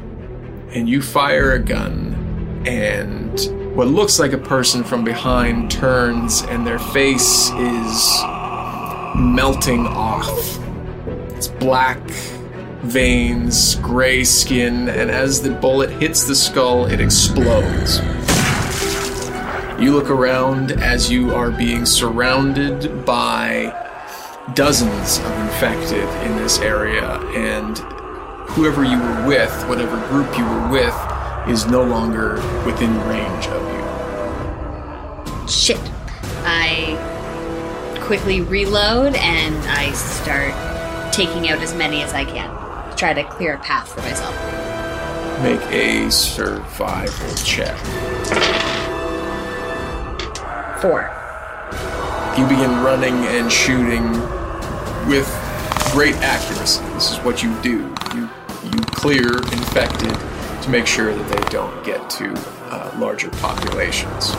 [0.73, 3.31] And you fire a gun, and
[3.77, 8.21] what looks like a person from behind turns, and their face is
[9.15, 10.59] melting off.
[11.43, 11.99] It's black
[12.83, 17.99] veins, gray skin, and as the bullet hits the skull, it explodes.
[19.77, 23.77] You look around as you are being surrounded by
[24.53, 27.77] dozens of infected in this area, and
[28.51, 30.95] whoever you were with, whatever group you were with,
[31.49, 35.47] is no longer within range of you.
[35.49, 35.91] Shit.
[36.45, 36.95] I
[37.99, 40.72] quickly reload and I start
[41.13, 42.49] taking out as many as I can
[42.89, 44.33] to try to clear a path for myself.
[45.43, 47.77] Make a survival check.
[50.81, 51.11] Four.
[52.37, 54.11] You begin running and shooting
[55.07, 55.27] with
[55.91, 56.83] great accuracy.
[56.93, 57.93] This is what you do.
[58.15, 58.27] You
[58.63, 60.15] you clear infected
[60.63, 62.33] to make sure that they don't get to
[62.71, 64.31] uh, larger populations.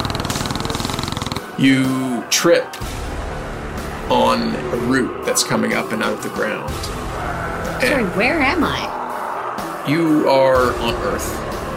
[1.56, 2.66] You trip
[4.10, 6.70] on a root that's coming up and out of the ground.
[6.74, 9.84] Sorry, And where am I?
[9.88, 11.30] you are on Earth.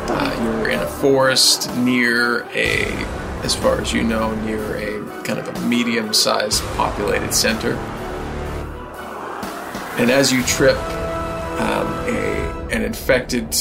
[0.09, 2.85] Uh, you're in a forest near a,
[3.43, 7.73] as far as you know, near a kind of a medium sized populated center.
[9.99, 10.77] And as you trip,
[11.59, 13.53] um, a, an infected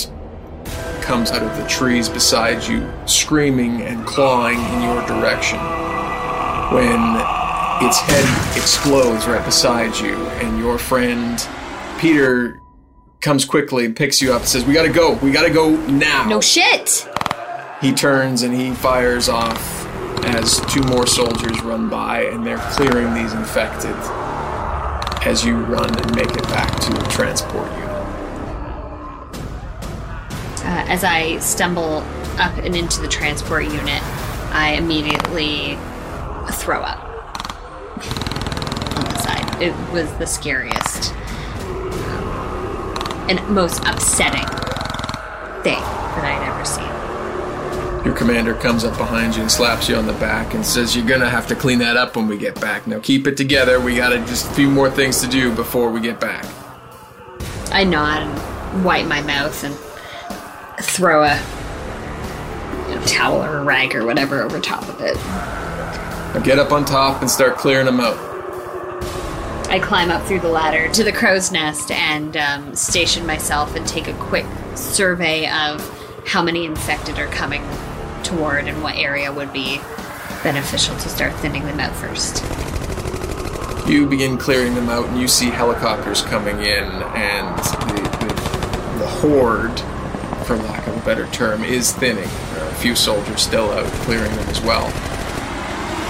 [1.00, 5.58] comes out of the trees beside you, screaming and clawing in your direction.
[6.72, 7.00] When
[7.82, 11.46] its head explodes right beside you, and your friend
[11.98, 12.60] Peter
[13.20, 16.28] comes quickly and picks you up and says, We gotta go, we gotta go now.
[16.28, 17.08] No shit!
[17.80, 19.84] He turns and he fires off
[20.24, 23.94] as two more soldiers run by and they're clearing these infected
[25.26, 27.90] as you run and make it back to transport unit.
[30.64, 32.04] Uh, as I stumble
[32.38, 34.02] up and into the transport unit,
[34.52, 35.76] I immediately
[36.52, 37.05] throw up on the side.
[39.60, 41.14] It was the scariest
[42.04, 44.46] um, and most upsetting
[45.62, 48.04] thing that I'd ever seen.
[48.04, 51.06] Your commander comes up behind you and slaps you on the back and says, You're
[51.06, 52.86] gonna have to clean that up when we get back.
[52.86, 53.80] Now keep it together.
[53.80, 56.44] We got just a few more things to do before we get back.
[57.72, 59.74] I nod and wipe my mouth and
[60.84, 61.34] throw a
[62.88, 65.16] you know, towel or a rag or whatever over top of it.
[65.16, 68.35] Now get up on top and start clearing them out.
[69.76, 73.86] I climb up through the ladder to the crow's nest and um, station myself and
[73.86, 75.86] take a quick survey of
[76.26, 77.62] how many infected are coming
[78.22, 79.76] toward and what area would be
[80.42, 82.42] beneficial to start thinning them out first.
[83.86, 89.06] You begin clearing them out, and you see helicopters coming in, and the, the, the
[89.06, 89.78] horde,
[90.46, 92.30] for lack of a better term, is thinning.
[92.54, 94.90] There are a few soldiers still out clearing them as well.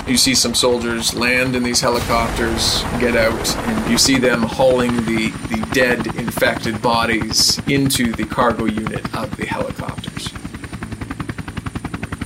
[0.06, 4.94] You see some soldiers land in these helicopters, get out, and you see them hauling
[5.04, 10.32] the, the dead, infected bodies into the cargo unit of the helicopters.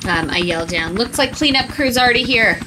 [0.06, 2.60] Um, I yell down, looks like cleanup crew's already here.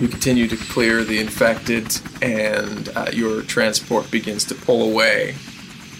[0.00, 5.36] You continue to clear the infected, and uh, your transport begins to pull away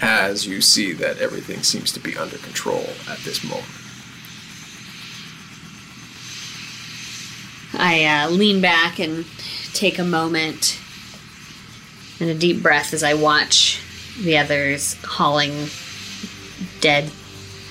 [0.03, 3.67] as you see that everything seems to be under control at this moment.
[7.79, 9.25] I uh, lean back and
[9.73, 10.81] take a moment
[12.21, 13.81] and a deep breath as I watch
[14.21, 15.69] the others hauling
[16.81, 17.11] dead,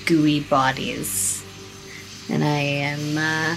[0.06, 1.44] gooey bodies.
[2.30, 3.56] And I am uh,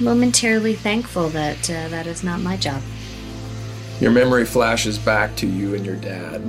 [0.00, 2.82] momentarily thankful that uh, that is not my job.
[4.00, 6.42] Your memory flashes back to you and your dad,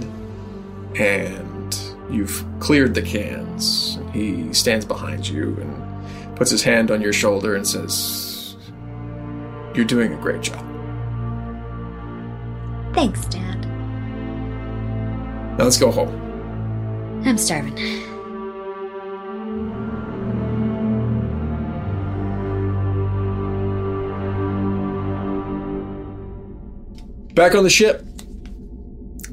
[1.00, 1.80] and
[2.12, 3.98] you've cleared the cans.
[4.12, 8.27] He stands behind you and puts his hand on your shoulder and says,
[9.78, 10.58] You're doing a great job.
[12.96, 13.62] Thanks, Dad.
[15.56, 16.10] Now let's go home.
[17.24, 17.76] I'm starving.
[27.36, 28.04] Back on the ship,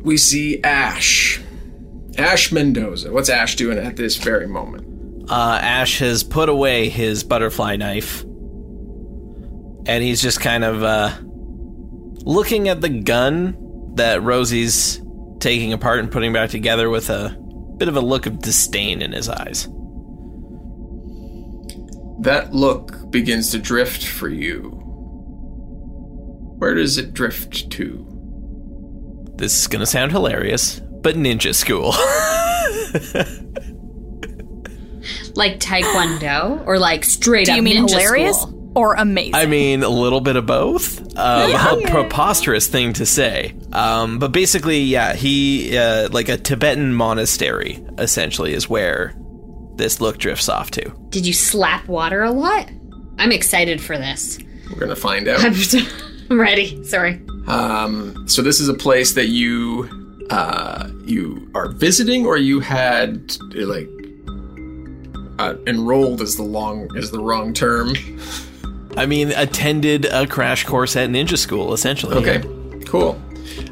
[0.03, 1.41] we see Ash.
[2.19, 3.11] Ash Mendoza.
[3.11, 4.85] What's Ash doing at this very moment?
[5.31, 8.27] Uh, Ash has put away his butterfly knife,
[9.87, 15.01] and he's just kind of uh, looking at the gun that Rosie's
[15.41, 17.37] taking apart and putting back together with a
[17.77, 19.69] bit of a look of disdain in his eyes.
[22.21, 24.81] That look begins to drift for you.
[26.59, 28.07] Where does it drift to?
[29.37, 31.93] This is gonna sound hilarious, but ninja school.
[35.37, 38.54] Like Taekwondo or like straight Do up you mean ninja hilarious school?
[38.75, 39.35] Or amazing?
[39.35, 41.01] I mean, a little bit of both.
[41.17, 41.75] Um, Yeah.
[41.75, 43.55] a preposterous thing to say.
[43.73, 49.15] Um, but basically, yeah, he uh, like a Tibetan monastery essentially is where
[49.77, 50.91] this look drifts off to.
[51.11, 52.69] Did you slap water a lot?
[53.19, 54.39] I'm excited for this.
[54.71, 55.45] We're gonna find out.
[55.45, 55.55] I'm,
[56.31, 56.83] I'm ready.
[56.85, 57.21] Sorry.
[57.47, 63.37] Um, so this is a place that you uh, you are visiting, or you had
[63.55, 63.89] like
[65.39, 67.93] uh, enrolled is the long is the wrong term.
[68.97, 72.17] I mean, attended a crash course at ninja school, essentially.
[72.17, 73.21] Okay, cool.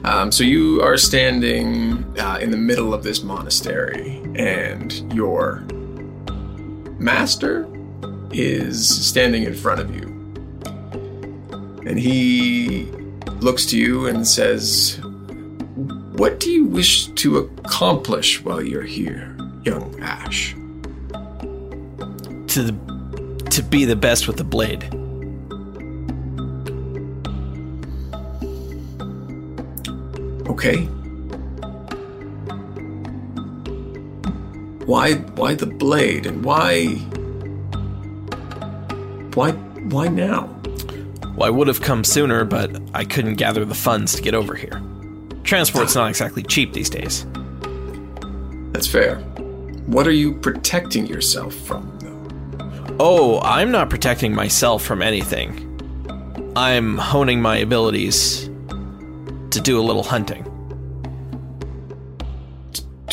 [0.05, 5.65] Um, so you are standing uh, in the middle of this monastery, and your
[6.99, 7.69] master
[8.33, 10.09] is standing in front of you.
[11.87, 12.85] And he
[13.41, 20.01] looks to you and says, What do you wish to accomplish while you're here, young
[20.01, 20.55] Ash?
[22.55, 22.79] To
[23.51, 25.02] to be the best with the blade.
[30.65, 30.85] Okay.
[34.87, 36.87] Why why the blade and why
[39.35, 39.51] why
[39.91, 40.47] why now?
[41.35, 44.55] Well, I would have come sooner, but I couldn't gather the funds to get over
[44.55, 44.81] here.
[45.43, 47.27] Transport's not exactly cheap these days.
[48.71, 49.17] That's fair.
[49.87, 52.97] What are you protecting yourself from though?
[53.01, 55.59] Oh, I'm not protecting myself from anything.
[56.55, 58.49] I'm honing my abilities
[59.51, 60.47] to do a little hunting.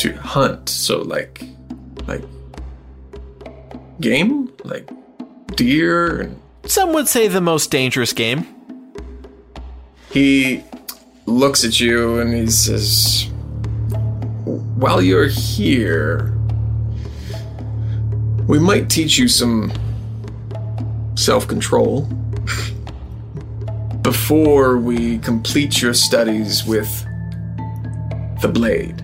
[0.00, 1.42] To hunt, so like
[2.06, 2.22] like
[4.00, 4.50] game?
[4.64, 4.88] Like
[5.56, 8.46] deer and Some would say the most dangerous game.
[10.10, 10.64] He
[11.26, 13.26] looks at you and he says,
[14.46, 16.34] While you're here,
[18.46, 19.70] we might teach you some
[21.14, 22.08] self control
[24.00, 26.88] before we complete your studies with
[28.40, 28.99] the blade.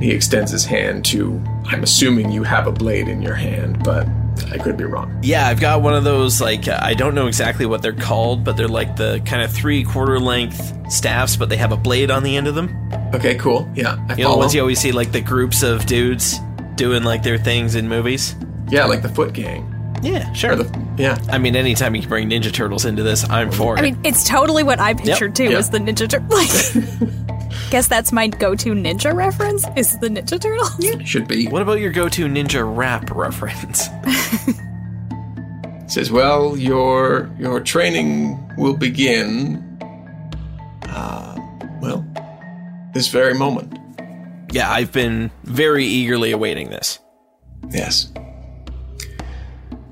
[0.00, 4.06] He extends his hand to, I'm assuming you have a blade in your hand, but
[4.52, 5.18] I could be wrong.
[5.22, 8.44] Yeah, I've got one of those, like, uh, I don't know exactly what they're called,
[8.44, 12.10] but they're like the kind of three quarter length staffs, but they have a blade
[12.10, 12.76] on the end of them.
[13.14, 13.70] Okay, cool.
[13.74, 16.38] Yeah, I You know, the ones you always see, like the groups of dudes
[16.74, 18.34] doing like their things in movies.
[18.68, 19.72] yeah, like the Foot Gang.
[20.02, 20.54] Yeah, sure.
[20.54, 21.18] the, yeah.
[21.30, 23.78] I mean, anytime you can bring Ninja Turtles into this, I'm for it.
[23.78, 25.44] I mean, it's totally what I pictured too.
[25.44, 25.56] yeah.
[25.56, 26.26] Was the Ninja Turtle?
[26.36, 27.16] Like,
[27.70, 29.64] guess that's my go-to ninja reference.
[29.76, 31.04] Is the Ninja Turtle?
[31.04, 31.48] Should be.
[31.48, 33.88] what about your go-to ninja rap reference?
[35.92, 39.62] says, "Well, your your training will begin.
[40.84, 41.36] Uh,
[41.80, 42.06] well,
[42.94, 43.78] this very moment.
[44.52, 46.98] yeah, I've been very eagerly awaiting this.
[47.70, 48.12] Yes."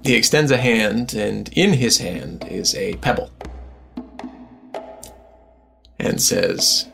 [0.05, 3.31] He extends a hand, and in his hand is a pebble,
[5.99, 6.87] and says,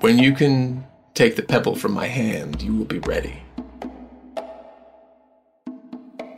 [0.00, 0.84] "When you can
[1.14, 3.42] take the pebble from my hand, you will be ready."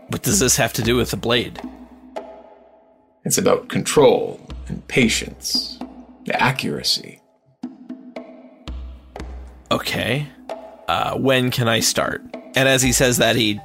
[0.09, 1.61] What does this have to do with the blade?
[3.25, 5.79] It's about control and patience,
[6.27, 7.21] the accuracy.
[9.71, 10.29] Okay.
[10.89, 12.23] Uh, when can I start?
[12.55, 13.59] And as he says that, he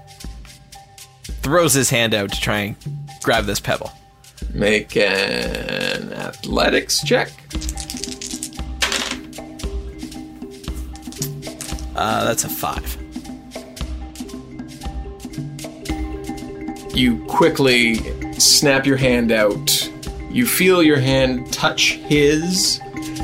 [1.41, 2.75] throws his hand out to try and
[3.23, 3.91] grab this pebble.
[4.53, 7.31] Make an athletics check.
[11.97, 12.95] Uh, that's a five.
[16.95, 17.95] You quickly
[18.39, 19.91] snap your hand out.
[20.29, 22.79] You feel your hand touch his,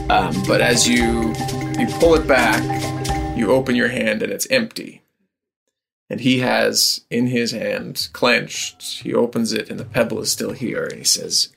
[0.09, 1.33] um, but as you
[1.79, 2.63] you pull it back,
[3.37, 5.03] you open your hand and it's empty.
[6.09, 9.01] And he has in his hand clenched.
[9.03, 10.85] He opens it and the pebble is still here.
[10.85, 11.49] And he says,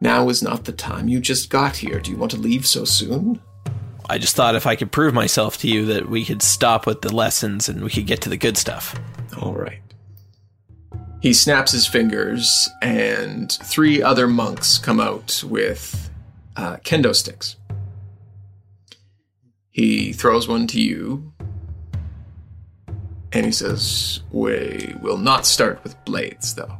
[0.00, 1.08] "Now is not the time.
[1.08, 2.00] You just got here.
[2.00, 3.40] Do you want to leave so soon?"
[4.08, 7.02] I just thought if I could prove myself to you that we could stop with
[7.02, 8.98] the lessons and we could get to the good stuff.
[9.40, 9.80] All right.
[11.20, 16.10] He snaps his fingers, and three other monks come out with
[16.56, 17.56] uh, kendo sticks.
[19.70, 21.32] He throws one to you,
[23.32, 26.76] and he says, We will not start with blades, though.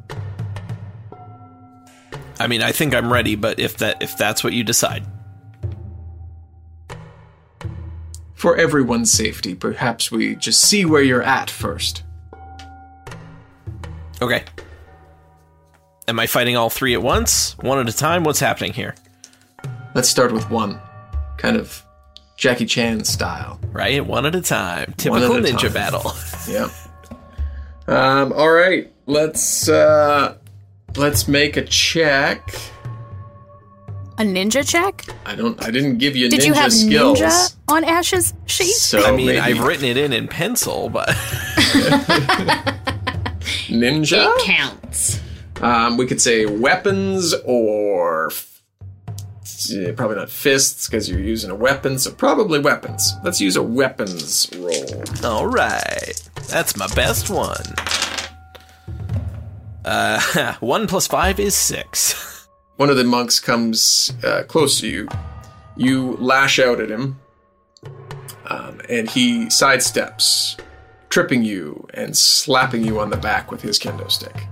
[2.38, 5.04] I mean, I think I'm ready, but if that if that's what you decide,
[8.36, 12.02] For everyone's safety, perhaps we just see where you're at first.
[14.22, 14.44] okay.
[16.08, 18.22] Am I fighting all three at once, one at a time?
[18.24, 18.94] What's happening here?
[19.94, 20.78] Let's start with one,
[21.38, 21.82] kind of
[22.36, 23.58] Jackie Chan style.
[23.72, 24.94] Right, one at a time.
[24.96, 25.72] Typical a ninja time.
[25.72, 26.12] battle.
[26.48, 26.68] Yeah.
[27.88, 28.92] Um, all right.
[29.06, 30.36] Let's uh
[30.96, 32.40] let's make a check.
[34.18, 35.04] A ninja check?
[35.26, 37.20] I don't I didn't give you Did ninja you have skills.
[37.20, 38.72] ninja on Ash's sheet?
[38.72, 41.08] So I mean, maybe I've written it in in pencil, but
[43.68, 44.34] ninja.
[44.38, 45.20] It counts.
[45.60, 48.62] Um, we could say weapons or f-
[49.96, 51.98] probably not fists because you're using a weapon.
[51.98, 53.12] So probably weapons.
[53.24, 55.02] Let's use a weapons roll.
[55.24, 56.12] all right,
[56.48, 57.64] that's my best one.
[59.84, 62.32] Uh, one plus five is six.
[62.76, 65.08] One of the monks comes uh, close to you.
[65.76, 67.18] You lash out at him,
[68.46, 70.60] um, and he sidesteps,
[71.08, 74.46] tripping you and slapping you on the back with his kendo stick.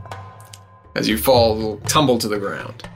[0.97, 2.89] As you fall, tumble to the ground.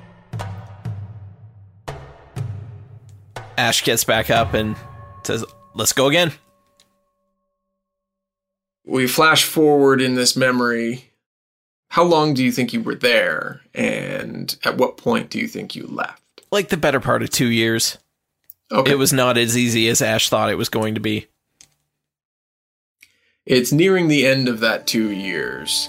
[3.58, 4.76] Ash gets back up and
[5.24, 6.32] says, "Let's go again."
[8.86, 11.07] We flash forward in this memory.
[11.88, 15.74] How long do you think you were there, and at what point do you think
[15.74, 16.22] you left?
[16.50, 17.98] Like the better part of two years.
[18.70, 18.92] Okay.
[18.92, 21.26] It was not as easy as Ash thought it was going to be.
[23.46, 25.88] It's nearing the end of that two years,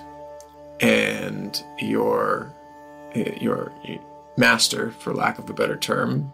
[0.79, 2.53] and your
[3.41, 3.73] your
[4.37, 6.29] master, for lack of a better term, do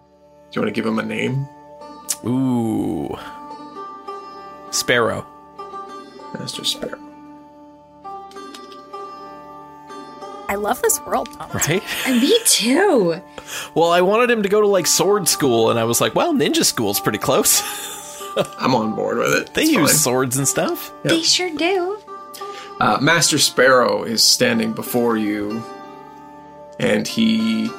[0.52, 1.48] you want to give him a name?
[2.26, 3.18] Ooh.
[4.70, 5.26] Sparrow.
[6.36, 7.02] Master Sparrow.
[10.48, 11.68] I love this world, Thomas.
[11.68, 11.84] Right?
[12.06, 13.22] And me too.
[13.74, 16.34] Well, I wanted him to go to like sword school, and I was like, well,
[16.34, 17.62] ninja school's pretty close.
[18.60, 19.54] I'm on board with it.
[19.54, 19.98] they It's use fine.
[20.00, 20.92] swords and stuff.
[21.04, 22.00] They sure do.
[22.80, 25.64] Uh, Master Sparrow is standing before you,
[26.80, 27.70] and he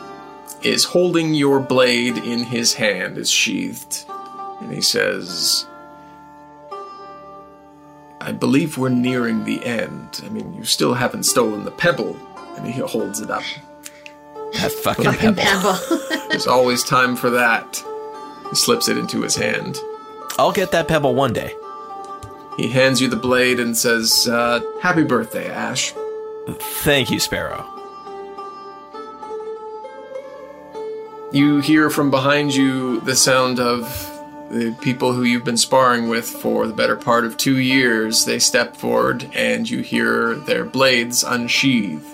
[0.62, 4.06] is holding your blade in his hand, is sheathed,
[4.62, 5.66] and he says,
[8.20, 10.22] "I believe we're nearing the end.
[10.24, 12.16] I mean, you still haven't stolen the pebble."
[12.56, 13.42] And he holds it up.
[14.54, 15.74] That fucking, Fucking pebble.
[15.74, 16.28] pebble.
[16.30, 17.82] There's always time for that.
[18.50, 19.78] He slips it into his hand.
[20.38, 21.52] I'll get that pebble one day.
[22.56, 25.92] He hands you the blade and says, uh, "Happy birthday, Ash."
[26.82, 27.66] Thank you, Sparrow.
[31.32, 33.82] You hear from behind you the sound of
[34.48, 38.24] the people who you've been sparring with for the better part of two years.
[38.24, 42.04] They step forward and you hear their blades unsheathe.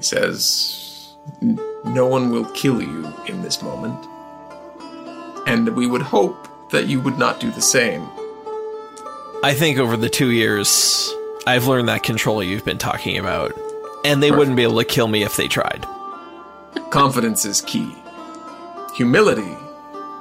[0.00, 4.02] He says, No one will kill you in this moment.
[5.46, 8.08] And we would hope that you would not do the same.
[9.44, 11.12] I think over the two years,
[11.46, 13.52] I've learned that control you've been talking about,
[14.02, 15.86] and they wouldn't be able to kill me if they tried.
[16.88, 17.94] Confidence is key.
[18.94, 19.54] Humility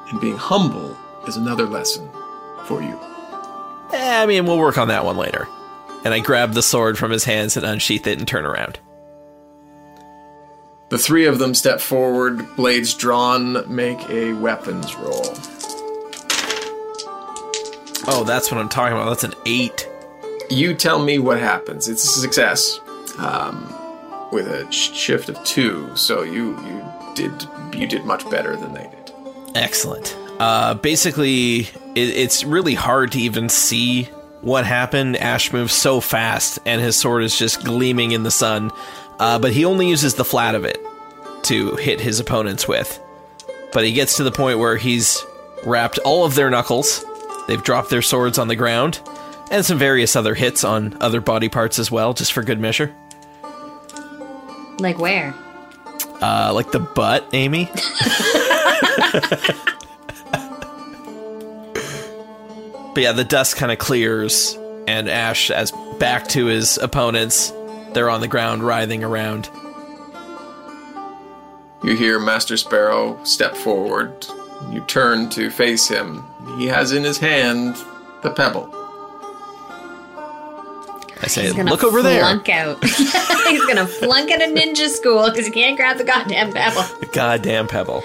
[0.10, 2.10] and being humble is another lesson
[2.66, 3.00] for you.
[3.94, 5.48] Eh, I mean, we'll work on that one later.
[6.04, 8.78] And I grab the sword from his hands and unsheath it and turn around.
[10.90, 15.36] The three of them step forward, blades drawn, make a weapons roll.
[18.08, 19.10] Oh, that's what I'm talking about.
[19.10, 19.88] That's an eight.
[20.50, 21.88] You tell me what happens.
[21.88, 22.80] It's a success
[23.20, 23.72] um,
[24.32, 26.84] with a shift of two, so you you
[27.14, 29.14] did you did much better than they did.
[29.56, 30.18] Excellent.
[30.40, 34.06] Uh, basically, it, it's really hard to even see
[34.42, 35.18] what happened.
[35.18, 38.72] Ash moves so fast, and his sword is just gleaming in the sun.
[39.20, 40.80] Uh, but he only uses the flat of it
[41.44, 43.00] to hit his opponents with.
[43.74, 45.24] But he gets to the point where he's
[45.66, 47.06] wrapped all of their knuckles.
[47.48, 49.00] They've dropped their swords on the ground,
[49.52, 52.96] and some various other hits on other body parts as well, just for good measure.
[54.80, 55.36] Like where?
[56.22, 57.66] Uh, like the butt, Amy.
[62.94, 64.58] but yeah, the dust kind of clears,
[64.88, 67.52] and Ash, as back to his opponents,
[68.00, 69.50] they're on the ground writhing around.
[71.84, 74.26] You hear Master Sparrow step forward.
[74.72, 76.24] You turn to face him.
[76.58, 77.76] He has in his hand
[78.24, 78.74] the pebble.
[81.22, 82.82] I say, He's gonna "Look over there, flunk out.
[82.86, 86.84] He's gonna flunk out of ninja school because he can't grab the goddamn pebble.
[87.02, 88.02] the goddamn pebble."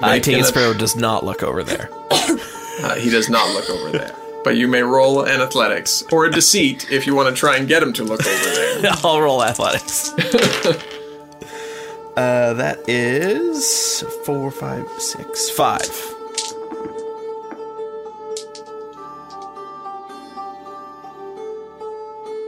[0.00, 1.90] I Make take it Sparrow does not look over there.
[2.82, 4.16] Uh, he does not look over there.
[4.44, 7.68] But you may roll an athletics or a deceit if you want to try and
[7.68, 8.92] get him to look over there.
[9.04, 10.12] I'll roll athletics.
[12.16, 15.88] uh, that is four, five, six, five.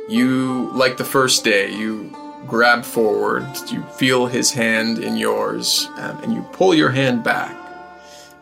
[0.09, 2.15] You, like the first day, you
[2.47, 7.57] grab forward, you feel his hand in yours, um, and you pull your hand back.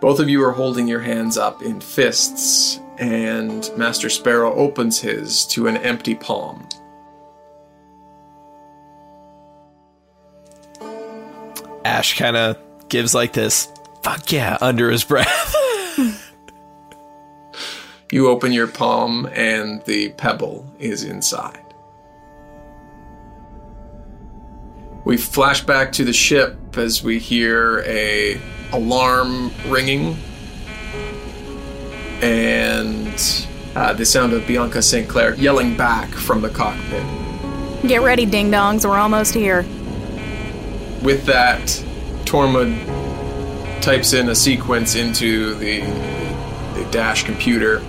[0.01, 5.47] Both of you are holding your hands up in fists, and Master Sparrow opens his
[5.47, 6.69] to an empty palm.
[11.85, 13.73] Ash kind of gives like this,
[14.03, 15.57] fuck yeah, under his breath.
[18.13, 21.65] You open your palm, and the pebble is inside.
[25.07, 28.39] We flash back to the ship as we hear a
[28.73, 30.19] alarm ringing,
[32.23, 35.09] and uh, the sound of Bianca St.
[35.09, 37.05] Clair yelling back from the cockpit.
[37.87, 38.89] Get ready, ding dongs.
[38.89, 39.63] We're almost here.
[41.03, 41.61] With that,
[42.25, 42.87] Tormund
[43.83, 45.81] types in a sequence into the,
[46.75, 47.81] the dash computer,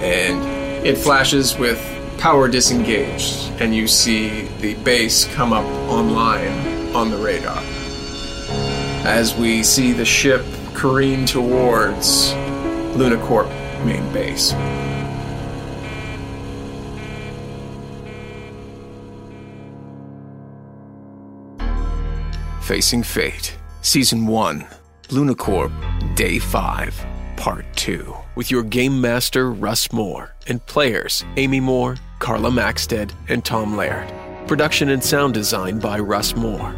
[0.00, 1.82] and it flashes with
[2.18, 7.62] power disengaged, and you see the base come up online on the radar.
[9.04, 10.44] As we see the ship
[10.74, 12.32] careen towards
[12.98, 13.46] Luna Corp
[13.84, 14.52] main base.
[22.60, 24.66] Facing Fate, Season 1,
[25.10, 25.70] Luna Corp,
[26.16, 28.16] Day 5, Part 2.
[28.34, 34.12] With your game master Russ More and players Amy More, Carla Maxted, and Tom Laird.
[34.48, 36.74] Production and sound design by Russ More.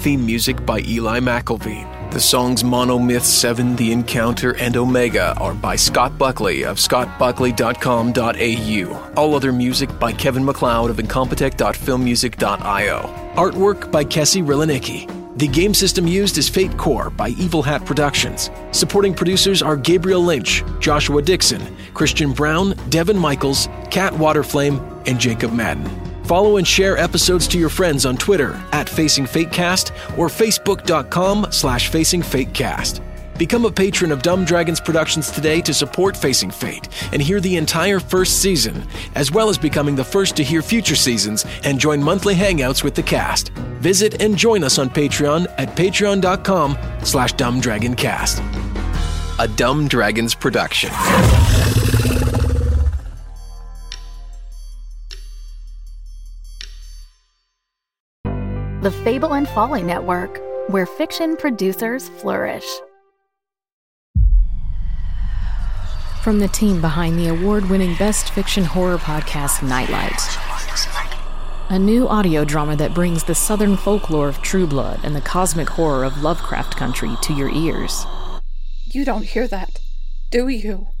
[0.00, 2.01] Theme music by Eli McIlveen.
[2.12, 9.12] The songs Monomyth 7, The Encounter, and Omega are by Scott Buckley of scottbuckley.com.au.
[9.16, 13.32] All other music by Kevin McLeod of incompetech.filmmusic.io.
[13.34, 15.38] Artwork by Kessi Riliniki.
[15.38, 18.50] The game system used is Fate Core by Evil Hat Productions.
[18.72, 21.62] Supporting producers are Gabriel Lynch, Joshua Dixon,
[21.94, 26.11] Christian Brown, Devin Michaels, Kat Waterflame, and Jacob Madden.
[26.24, 31.88] Follow and share episodes to your friends on Twitter at Facing Fatecast or Facebook.com slash
[31.88, 33.00] Facing Fatecast.
[33.38, 37.56] Become a patron of Dumb Dragons Productions today to support Facing Fate and hear the
[37.56, 42.02] entire first season, as well as becoming the first to hear future seasons and join
[42.02, 43.48] monthly hangouts with the cast.
[43.80, 48.40] Visit and join us on Patreon at patreon.com slash dumbdragoncast.
[49.40, 50.90] A Dumb Dragons production.
[58.92, 60.38] The Fable and Folly Network,
[60.68, 62.66] where fiction producers flourish.
[66.22, 70.20] From the team behind the award winning Best Fiction Horror podcast, Nightlight.
[71.70, 75.70] A new audio drama that brings the southern folklore of True Blood and the cosmic
[75.70, 78.04] horror of Lovecraft Country to your ears.
[78.92, 79.80] You don't hear that,
[80.30, 80.91] do you?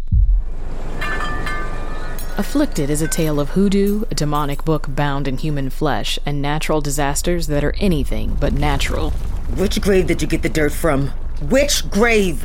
[2.38, 6.80] Afflicted is a tale of hoodoo, a demonic book bound in human flesh, and natural
[6.80, 9.10] disasters that are anything but natural.
[9.58, 11.08] Which grave did you get the dirt from?
[11.50, 12.42] Which grave?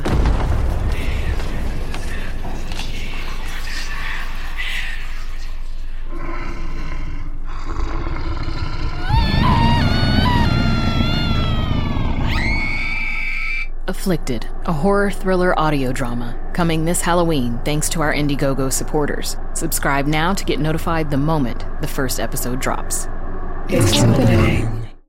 [13.88, 19.38] Afflicted, a horror thriller audio drama, coming this Halloween thanks to our Indiegogo supporters.
[19.54, 23.08] Subscribe now to get notified the moment the first episode drops.
[23.70, 24.87] It's happening.